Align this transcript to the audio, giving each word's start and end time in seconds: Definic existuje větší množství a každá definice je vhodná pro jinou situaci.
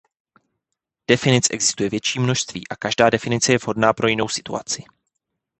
Definic 1.07 1.47
existuje 1.51 1.89
větší 1.89 2.19
množství 2.19 2.67
a 2.67 2.75
každá 2.75 3.09
definice 3.09 3.51
je 3.51 3.57
vhodná 3.57 3.93
pro 3.93 4.07
jinou 4.07 4.27
situaci. 4.27 4.83